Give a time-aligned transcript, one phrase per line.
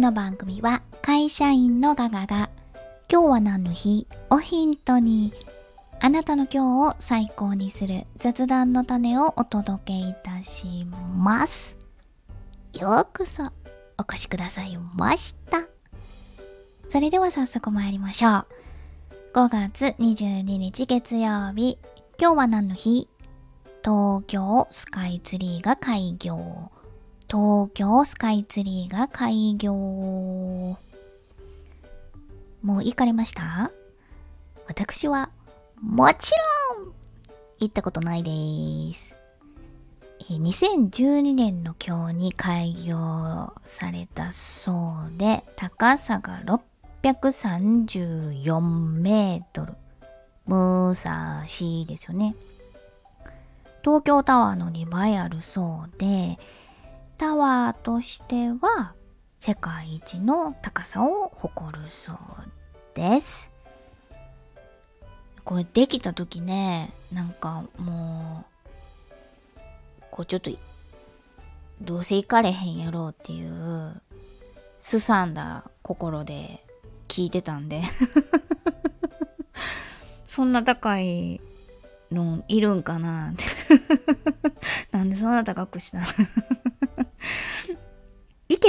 [0.00, 2.48] の番組は会社員のガガが
[3.12, 4.06] 今日は何の日？
[4.30, 5.30] をヒントに
[6.00, 10.86] あなたの今日を最高にする雑談の種をお届けいたし
[11.18, 11.76] ます。
[12.72, 13.44] ようこそ
[13.98, 15.58] お越しくださいました。
[16.88, 18.46] それでは早速参りましょう。
[19.34, 21.78] 5月22日月曜日。
[22.18, 23.06] 今日は何の日？
[23.84, 26.70] 東京スカイツリーが開業。
[27.30, 29.72] 東京スカイツリーが開業。
[29.72, 30.78] も
[32.64, 33.70] う行かれました？
[34.66, 35.30] 私は、
[35.80, 36.32] もち
[36.74, 36.92] ろん
[37.60, 38.30] 行ったことないで
[38.94, 39.14] す。
[40.28, 46.40] 2012年の今日に開業されたそうで、高さが
[47.02, 49.74] 634メートル。
[50.46, 51.42] 武蔵
[51.86, 52.34] ですよね。
[53.84, 56.36] 東京タワーの2倍あるそうで、
[57.20, 58.94] タワーとしては
[59.38, 62.16] 世界一の高さを誇るそう
[62.94, 63.52] です。
[65.44, 68.46] これできた時ね、なんかも
[69.58, 69.60] う、
[70.10, 70.50] こうちょっと、
[71.82, 74.00] どうせ行かれへんやろうっていう、
[74.78, 76.64] すさんだ心で
[77.06, 77.82] 聞いてたんで。
[80.24, 81.42] そんな高い
[82.10, 83.44] のいるんかなって。
[84.90, 86.04] なんでそんな高くしたい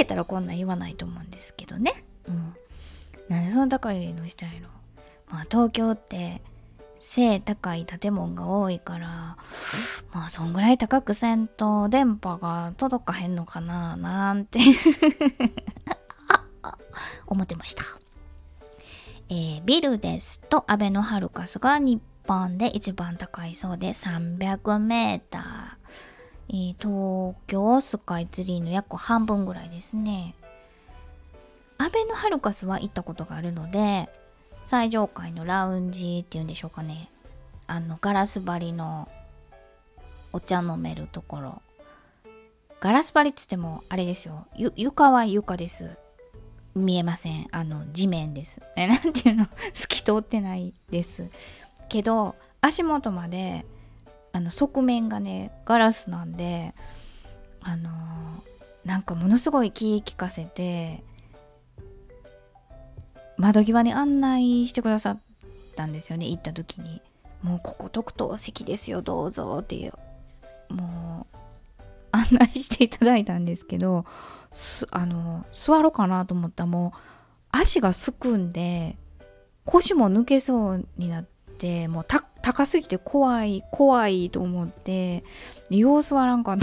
[0.02, 1.92] けたらこんなん言わないと思うんですけどね。
[2.26, 2.54] うん。
[3.28, 4.68] なんでそんな高いのしたいの？
[5.28, 6.42] まあ東京って
[7.00, 9.36] 背高い建物が多いから
[10.12, 14.60] まあそんぐらい高くせんと電波が届かへんのかななんて
[17.26, 17.82] 思ってました。
[19.30, 25.82] えー、ビルですとアベノハルカスが日本で一番高いそうで300メーター。
[26.52, 30.34] えー、東京スカイツリーの約半分ぐらいですね。
[31.78, 34.08] アベノハルカスは行ったことがあるので、
[34.64, 37.10] 最上階のラウンジっていうんでしょうかね。
[37.66, 39.08] あの、ガラス張りの
[40.32, 41.62] お茶飲めるところ。
[42.80, 44.46] ガラス張りっつっても、あれですよ。
[44.76, 45.96] 床は床です。
[46.74, 47.48] 見えません。
[47.50, 48.60] あの、地面です。
[48.76, 49.46] え、なんていうの？
[49.72, 51.30] 透き通ってないです。
[51.88, 53.64] けど、足元まで
[54.32, 56.74] あの側面がねガラスなんで
[57.60, 61.02] あのー、なんかものすごい気利かせて
[63.36, 65.20] 窓際に案内してくださっ
[65.76, 67.00] たんですよね行った時に。
[67.42, 69.92] もうここ特等席ですよどうぞっていう。
[70.72, 71.36] もう
[72.12, 74.04] 案内していただいたんですけど
[74.90, 76.98] あの座ろうかなと思ったらもう
[77.50, 78.96] 足がすくんで
[79.64, 81.24] 腰も抜けそうになっ
[81.58, 82.04] てもう
[82.42, 85.24] 高すぎて怖い怖いと思って
[85.70, 86.56] 様子はなんか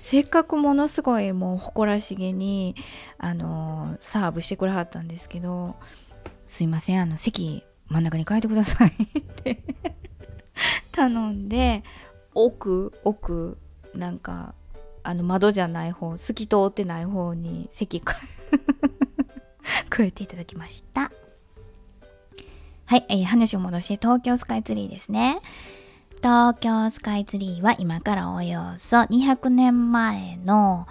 [0.00, 2.74] せっかくものすごいもう誇らしげに
[3.18, 5.76] あのサーブしてくれはったんですけど
[6.46, 8.88] 「すいませんあの席真ん中に変えてください」
[9.18, 9.62] って
[10.92, 11.82] 頼んで
[12.34, 13.58] 奥奥
[13.94, 14.54] なんか
[15.02, 18.00] あの窓じゃない方透き通ってない方に席
[19.94, 21.10] 変 えていただきました。
[22.92, 25.40] はい、えー、話を戻して東京スカイツリーですね。
[26.16, 30.86] 東京スカイツリーは今からおよそ200年前の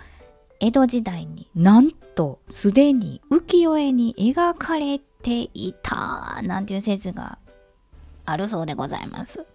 [0.60, 7.38] 江戸時代になんとすでに浮世絵に描かれていたなんていう説が
[8.26, 9.46] あるそうでございます。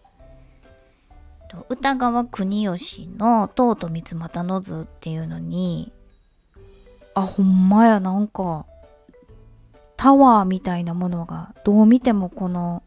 [1.68, 5.90] 歌川国吉の「とうと三股の図」っていうのに
[7.16, 8.66] あほんまやなんか
[9.96, 12.82] タワーみたいなものがどう見てもこの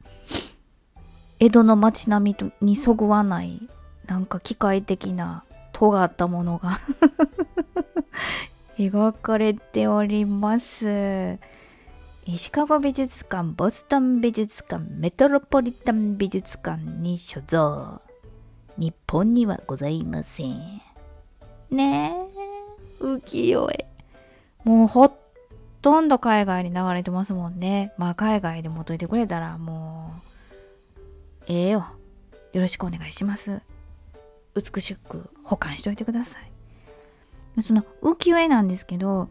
[1.39, 3.61] 江戸の街並みにそぐわない
[4.07, 5.43] なんか機械的な
[5.73, 6.77] 尖ったものが
[8.77, 11.39] 描かれております。
[12.35, 18.01] シカゴ美術館、ボストン美術館、メトロポリタン美術館に所蔵。
[18.77, 20.81] 日本にはございません。
[21.71, 22.13] ね
[23.01, 23.87] え、浮世絵。
[24.63, 25.11] もうほっ
[25.89, 27.93] とんど海外に流れてますもんね。
[27.97, 30.13] まあ海外で持っといてくれたらも
[31.41, 31.87] う、ええよ。
[32.53, 33.61] よろしくお願いします。
[34.53, 37.61] 美しく保管しといてください。
[37.63, 39.29] その浮世絵なんですけど、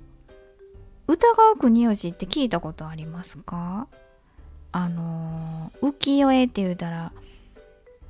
[1.07, 3.87] 歌川国吉って聞いたことありますか？
[4.73, 7.13] あの浮世絵って言うたら、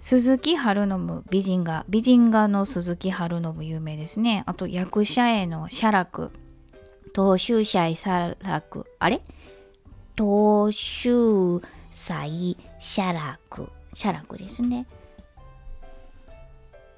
[0.01, 6.31] 鈴木春信美人画美人画の鈴木春信有名ですねあと役者絵の写楽
[7.19, 9.21] 東州祭写楽、あれ？
[10.17, 11.61] 東州
[11.91, 14.87] 祭写楽、写楽ですね。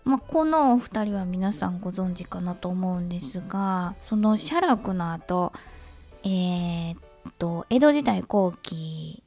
[0.04, 5.52] まあ、このお二人は皆さんご存知かなと思うんですがその写楽の後
[6.22, 6.98] えー、っ
[7.38, 9.22] と江戸時代後期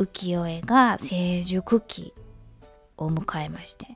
[0.00, 2.12] 浮世絵が成熟期
[2.96, 3.86] を迎えまして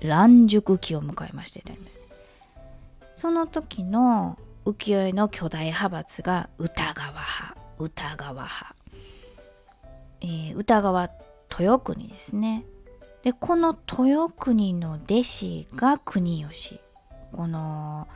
[0.00, 2.04] 乱熟期を迎えましてとありますね。
[3.14, 8.74] その時の浮世絵の巨大派閥が歌川派歌川派、
[10.20, 11.08] えー、歌川
[11.58, 12.64] 豊国ですね。
[13.22, 16.80] でこの豊国の弟子が国吉。
[17.32, 18.06] この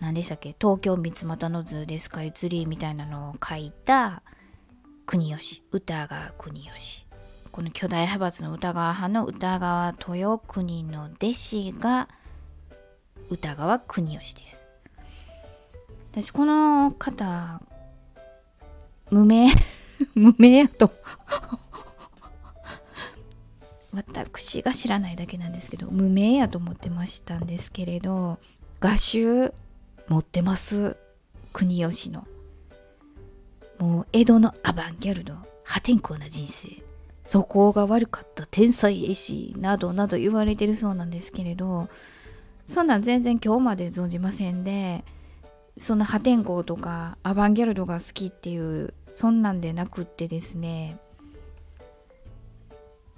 [0.00, 0.56] 何でしたっけ？
[0.58, 4.22] 東京三股の図でスカイツリーみたいなのを書いた
[5.04, 5.62] 国吉。
[5.72, 7.06] 歌川国吉。
[7.52, 12.08] この巨大派閥の歌川派の歌川豊国の弟子が
[13.28, 14.64] 歌川国吉です。
[16.12, 17.60] 私この方
[19.10, 19.48] 無名
[20.14, 20.90] 無名やと。
[23.92, 28.38] 私が知らないだけなんですけど無名やと思ってましたんですけれど
[28.78, 29.52] 画集
[30.08, 30.96] 持ってます。
[31.52, 32.26] 国吉の。
[33.78, 35.34] もう江戸のアバンギャルド
[35.64, 36.68] 破天荒な人生。
[37.22, 41.88] 素行が悪かった天才絵師などなど言われてるそうなんですけれど
[42.66, 45.04] そんなん全然今日まで存じませんで
[45.80, 50.98] その破天荒とかアバンギャルドが好きっていうそんなんでなくってですね。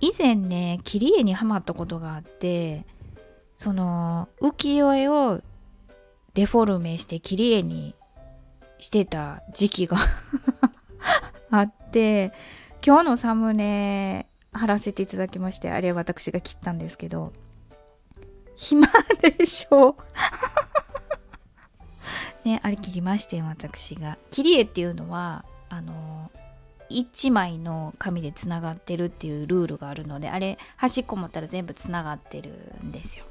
[0.00, 2.84] 以前ね切り絵にはまったことがあって
[3.56, 5.40] その浮世絵を
[6.34, 7.94] デフォルメして切り絵に
[8.78, 9.96] してた時期が
[11.50, 12.32] あって
[12.84, 17.32] 今日のサムネ貼らせていただきましてあれ私が切ったんですけど
[18.56, 18.86] 暇
[19.20, 19.96] でしょ
[22.44, 26.30] ねあれ切りまして私が切り絵っていうのはあの
[26.90, 32.50] 1枚の紙でつながってるっていうルールがあるのであれ端っこ持ったら全部つながってる
[32.84, 33.24] んですよ。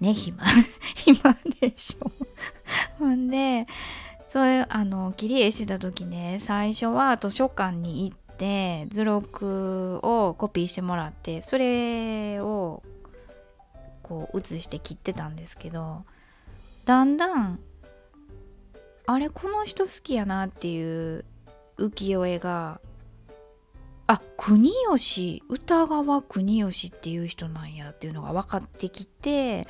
[0.00, 0.42] ね暇
[0.96, 2.10] 暇でしょ。
[2.98, 3.64] ほんで
[4.26, 12.82] そういうあの切り絵してた時ね最初は図書館に行って図録をコピーしてもらってそれを
[14.02, 16.04] こう写して切ってたんですけど
[16.84, 17.60] だんだん
[19.12, 21.24] あれこの人好きやなっていう
[21.78, 22.80] 浮世絵が
[24.06, 29.66] あ国吉歌川国吉っていう人なんやっていうのが分かってきて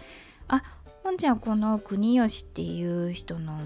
[0.46, 0.62] あ
[1.02, 3.58] ほんじゃんこの国吉っていう人の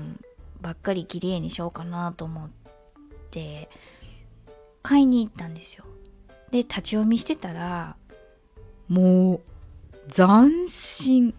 [0.60, 2.50] ばっかり綺麗にしようかなと思っ
[3.32, 3.68] て
[4.82, 5.84] 買いに行ったんですよ。
[6.52, 7.96] で立ち読みしてたら
[8.88, 9.40] もう
[10.08, 11.34] 斬新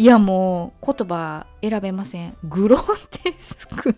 [0.00, 2.34] いやもう言葉選べません。
[2.44, 2.78] グロ
[3.10, 3.94] テスク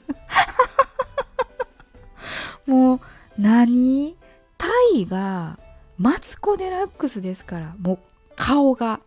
[2.67, 3.01] もう
[3.39, 4.17] 何？
[4.59, 4.67] タ
[4.97, 5.61] イが
[5.99, 7.77] マツコ・デラックスですから。
[7.79, 7.99] もう
[8.35, 8.99] 顔が。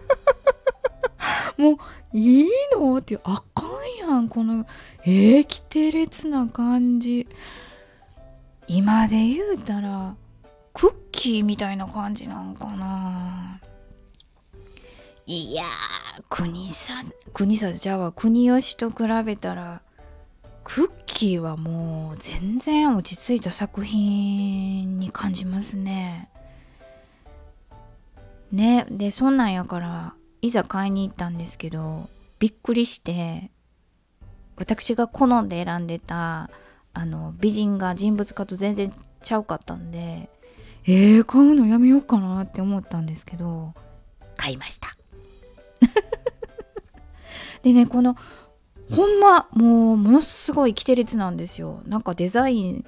[1.56, 1.76] もう
[2.12, 2.98] いいの？
[2.98, 3.64] ってあか
[4.04, 4.66] んやんこの。
[5.06, 7.26] えー、きて烈な感じ。
[8.66, 10.14] 今で言うたら
[10.74, 13.58] クッキーみたいな感じなんかな。
[15.30, 16.94] いやー国さ
[17.34, 18.96] 国さじゃあ国吉と比
[19.26, 19.82] べたら
[20.64, 26.30] クッキーはもう全然落ち着いた作品に感じますね。
[28.52, 32.08] ねでそんなんやからいざ買いに行ったんですけど
[32.38, 33.50] びっくりして
[34.56, 36.48] 私が好んで選んでた
[36.94, 38.90] あの美人が人物化と全然
[39.22, 40.30] ちゃうかったんで
[40.86, 43.74] えー、買うのやめようかなって思ったんですけど
[44.38, 44.97] 買いました
[47.62, 48.16] でねこの
[48.94, 51.82] ほんまもうものすごい規定列なんですよ。
[51.86, 52.84] なんかデザイン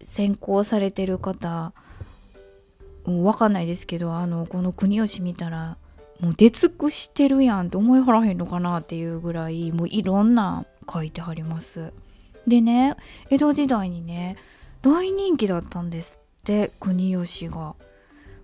[0.00, 1.72] 専攻されてる方
[3.06, 5.76] わかんないですけどあのこの国吉見たら
[6.20, 11.92] もう出尽くしてるやんって思いはらへんのかなっていうぐらいもういろんな書いてはります。
[12.46, 12.96] でね
[13.30, 14.36] 江戸時代にね
[14.82, 17.74] 大人気だったんですって国吉が。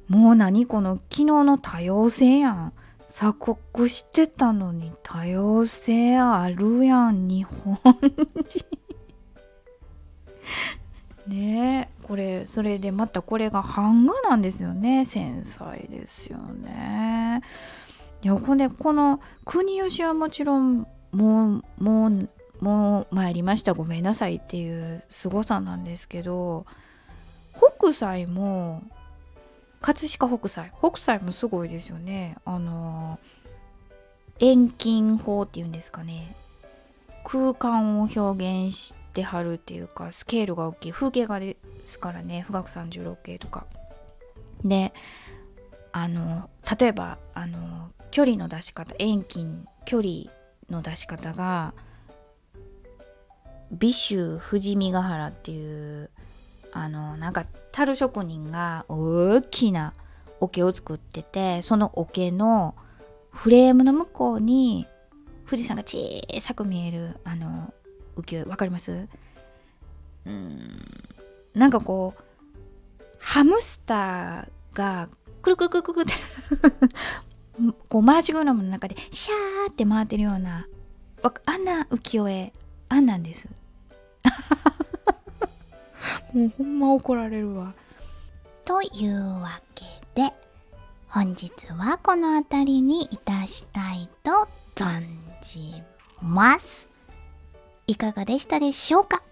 [0.09, 2.73] もう何この昨日の多様性やん。
[3.10, 8.64] 鎖国してたのに多様性あるやん日本人
[11.26, 17.42] ねえこれそれでまたこれが版画なんですよね繊細ですよね。
[18.22, 22.28] いやほんでこの国吉はもちろんもうもう
[22.60, 23.74] もう参りました。
[23.74, 26.64] ごめんなさいっていう凄さなんですけど
[27.56, 28.82] 北斎も
[29.80, 30.70] 葛飾北斎。
[30.78, 32.37] 北斎もすごいですよね。
[32.44, 33.18] あの
[34.38, 36.34] 遠近法っていうんですかね。
[37.25, 38.20] 空間を表
[38.66, 40.92] 現してはるっていうかスケールが大きい。
[40.92, 42.44] 風景画ですからね。
[42.46, 43.66] 富岳三十六景とか。
[44.64, 44.92] で
[45.92, 50.12] あの例えばあの距離の出し方遠近距離
[50.68, 51.75] の出し方が
[53.72, 56.10] 美州富士見ヶ原っていう
[56.72, 59.92] あのなんか樽職人が大きな
[60.40, 62.74] 桶を作っててその桶の
[63.32, 64.86] フレームの向こうに
[65.46, 65.98] 富士山が小
[66.40, 67.72] さく見えるあの
[68.16, 69.08] 浮世絵わかります？
[70.26, 70.80] うん。
[71.54, 72.22] なんかこう
[73.18, 75.08] ハムスターが
[75.42, 76.12] くるくるくるくるって
[77.88, 80.66] こう回し車の中でシャーって回ってるような
[81.46, 82.52] あんな浮世絵
[82.88, 83.48] あんなんです。
[86.32, 87.75] もうほんま怒られるわ。
[88.64, 89.84] というわけ
[90.14, 90.32] で
[91.08, 95.02] 本日はこの辺りにいたしたいと存
[95.42, 95.72] じ
[96.22, 96.88] ます。
[97.87, 99.22] いかがでしたでしょうか？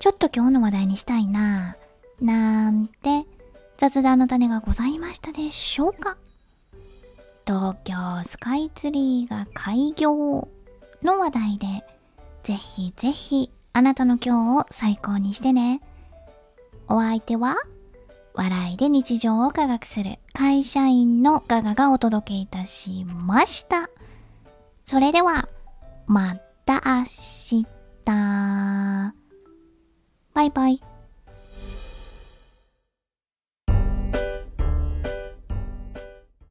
[0.00, 2.24] ちょっと今日の話題にしたいなぁ。
[2.24, 3.24] なんて
[3.76, 6.16] 雑談の種がございましたでしょうか？
[7.46, 10.48] 東京スカイツリーが開業
[11.02, 11.66] の話題で
[12.42, 15.80] ぜひぜひあなたの今日を最高にしてね。
[16.86, 17.56] お相手は
[18.32, 23.90] 笑いで日常を科学する会社員のガガがお届けいたしました。
[24.84, 25.48] それでは、
[26.06, 27.66] また明日。
[30.34, 30.93] バイバイ。